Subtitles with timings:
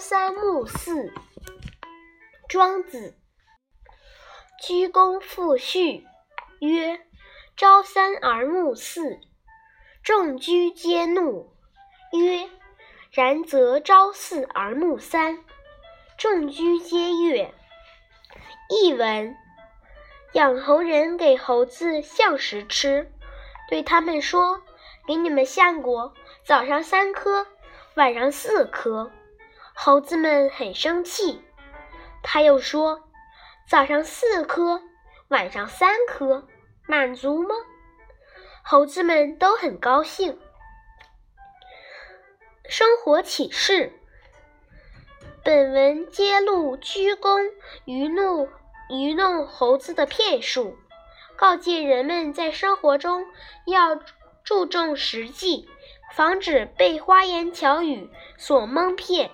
[0.00, 1.12] 朝三暮四
[2.48, 3.14] 庄子》。
[4.66, 6.06] 居公复序
[6.58, 7.02] 曰
[7.54, 9.20] ：“朝三而暮四。”
[10.02, 11.54] 众居皆怒，
[12.12, 12.48] 曰
[13.12, 15.44] ：“然则朝四而暮三。”
[16.16, 17.52] 众居皆悦。
[18.70, 19.36] 译文：
[20.32, 23.12] 养猴人给猴子橡实吃，
[23.68, 24.62] 对他们说
[25.06, 27.46] ：“给你们橡果，早上三颗，
[27.96, 29.12] 晚上四颗。”
[29.82, 31.42] 猴子们很生气。
[32.22, 33.00] 他又说
[33.66, 34.82] ：“早上四颗，
[35.28, 36.46] 晚上三颗，
[36.86, 37.54] 满足吗？”
[38.62, 40.38] 猴子们都很高兴。
[42.68, 43.94] 生活启示：
[45.42, 47.50] 本文揭露鞠躬
[47.86, 48.50] 愚弄
[48.90, 50.76] 愚弄猴子的骗术，
[51.36, 53.24] 告诫人们在生活中
[53.64, 53.98] 要
[54.44, 55.70] 注重实际，
[56.12, 59.30] 防止被花言巧语所蒙骗。